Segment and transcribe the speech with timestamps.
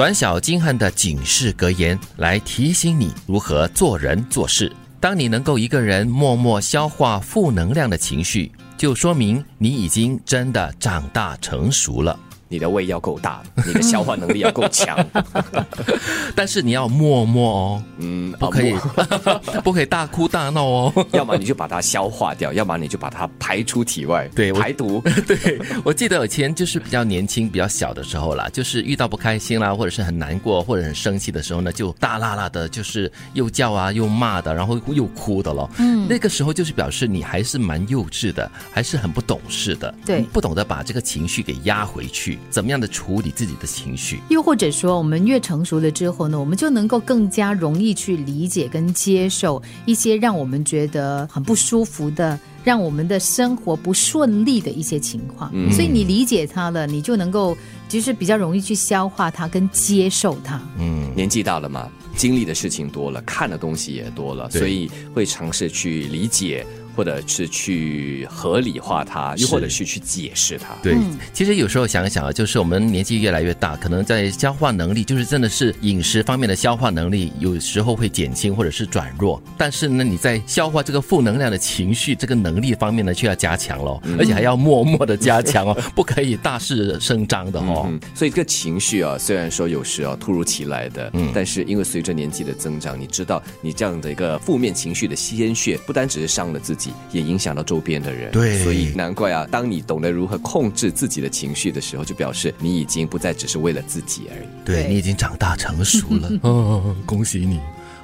[0.00, 4.74] 短小精悍的警示格言，来提醒你如何做人做事。
[4.98, 12.18] 当你能够一个人默默消化负能量的情绪，就说明你已经真的长大成熟了。
[12.52, 14.98] 你的胃要够大，你的消化能力要够强，
[16.34, 18.74] 但是你要默默哦，嗯，不可以，
[19.62, 20.92] 不可以大哭大闹哦。
[21.14, 25.00] 要么你就把它消化掉，要么你就把它排出体外，对，排毒。
[25.28, 35.70] 对，我记得以前就是比较年轻、比较小的时候啦，就是遇到不开心啦，或者是很难过或者很生气的时候呢，就大啦啦的，就是又叫啊又骂的，然后又哭的咯。
[35.78, 42.39] 嗯，那个时候就是表示你还是蛮幼稚的，还是很不懂事的，对，不懂得把这个情绪给压回去。
[42.48, 44.20] 怎么样的处理自己的情绪？
[44.28, 55.52] 又或者说，我们越成熟了之后呢，我们就能够更加容易去理解跟接受一些让我们觉得很不舒服的、让我们的生活不顺利的一些情况。
[55.72, 57.56] 所以你理解他了，你就能够
[57.88, 60.60] 就是比较容易去消化它跟接受它。
[60.78, 66.66] 嗯，年纪大了嘛，经历的事情多了，看的东西也多了，所以会尝试去理解。
[66.94, 70.74] 或者是去合理化它，又或者是去解释它。
[70.82, 70.96] 对，
[71.32, 79.42] 其实有时候想一想啊，就是我们年纪越来越大，可能在消化能力，就是真的是饮食方面的消化能力，有时候会减轻或者是转弱。
[79.56, 87.90] 但是呢，你在消化这个负能量的情绪这个能力方面呢，却要加强喽，而且还要默默的加强哦， 不可以大肆声张的哦。
[88.14, 96.79] 所以这个情绪啊，虽然说有时啊突如其来的，嗯，但是因为随着年纪的增长，你知道，你这样的一个负面情绪的鲜血，不单只是伤了自己。
[97.10, 104.86] 也影响到周边的人，对，所以难怪啊，当你懂得如何控制自己的情绪的时候，就表示你已经不再只是为了自己而已，对。
[104.88, 107.60] 你已经长大成熟了， 哦，恭喜你！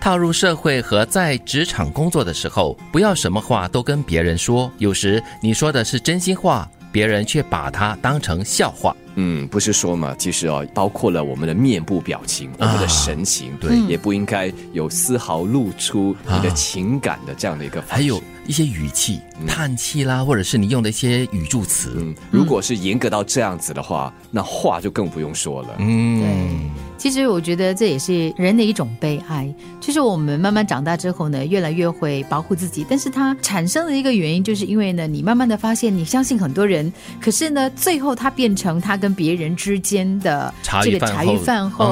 [0.00, 8.94] 踏入社会和在职场工作的时候，不要什么话都跟别人说，有时你说的是真心话，别人却把它当成笑话。
[9.16, 17.82] 嗯，不是说嘛，其实哦，包括了我们的面部表情、我们的神情，对，也不应该有丝毫露出你的情感的这样的一个。
[17.88, 21.92] 还有一些语气、叹气啦，或者是你用的一些语助词。
[21.96, 25.68] 嗯，如果是严格到这样子的话，那话就更不用说了。
[25.78, 26.70] 嗯，对。
[27.00, 29.50] 其实我觉得这也是人的一种悲哀，
[29.80, 32.84] 就是我们慢慢长大之后呢，越来越会保护自己。
[32.86, 40.52] 但是它产生的一个原因，就是因为呢，你慢慢的发现你相信很多人，可是呢，最后他变成他跟别人之间的
[40.82, 41.86] 这个茶余饭后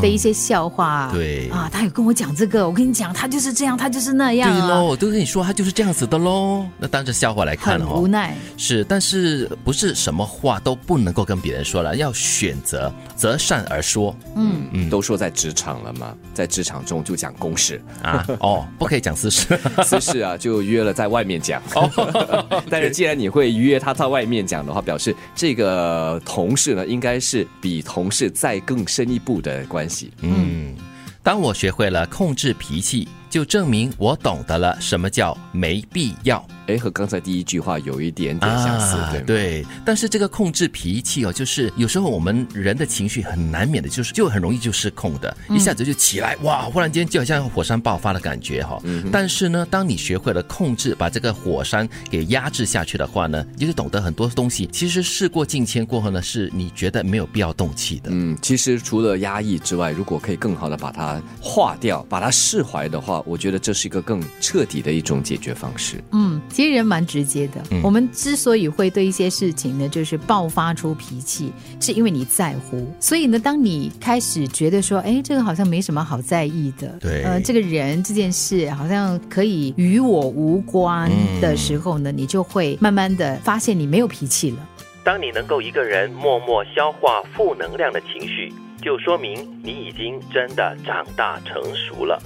[0.00, 1.10] 的一些笑话。
[1.12, 4.48] 对啊，他有跟我讲这个，我跟你讲，他就是这样，他就是那样。
[4.48, 6.64] 对喽，我都跟你说，他就是这样子的喽。
[6.78, 14.14] 那当着笑话来看哦，无奈是，但是不是什么话都不能够跟别人说了，要选择择善而说。
[14.36, 21.60] 嗯嗯，都说在职场了嘛，在职场中就讲公事啊，哦，不可以讲私事， 私事啊就约了在外面讲。
[21.74, 30.12] 哦， 但是既然你会约他在外面讲的话，表示这个同事呢，应该是比同事再更深一步的关系。
[30.20, 30.74] 嗯，
[31.22, 33.08] 当我学会了控制脾气。
[33.28, 36.42] 就证明我懂得了什么叫没必要。
[36.66, 39.66] 哎，和刚才第一句话有一点点相似，对对。
[39.84, 46.62] 但是这个控制脾气哦，就是有时候我们人的情绪很难免的，就是就很容易就失控的，一下子就起来，哇！
[46.62, 48.80] 忽然间就好像火山爆发的感觉哈。
[49.12, 54.68] 但是呢，当你学会了控制，把这个火山给压制下去的话呢，你就懂得很多东西。
[54.72, 58.10] 其实事过境迁过后呢，是你觉得没有必要动气的。
[58.12, 63.22] 嗯，其实除了压抑之外，如果可以更好的把它化掉，把它释怀的话。
[63.26, 66.02] 我觉得这是一个更彻底的一种解决方式。
[66.12, 67.60] 嗯，其实人蛮直接的。
[67.82, 72.90] 我们之所以会对一些事情呢，就是爆发出脾气，是因为你在乎。
[72.98, 81.10] 所以呢，当你开始觉得说，哎，这个好像没什么好在意的，对，呃，这个人这件事好像可以与我无关
[81.42, 84.56] 的时候呢，你就会慢慢的发现你没有脾气了。
[85.04, 88.50] 当你能够一个人默默消化负能量的情绪，
[88.80, 92.18] 就说明你已经真的长大成熟了。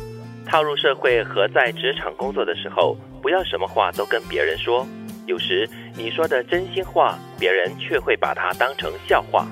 [0.47, 4.87] 踏入社会和在职场工作的时候，不要什么话都跟别人说。
[5.27, 9.47] 有时你说的真心话，别人却会把它当成笑话。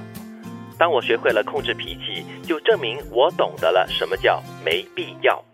[0.78, 5.44] 当我学会了控制脾气，就证明我懂得了什么叫没必要。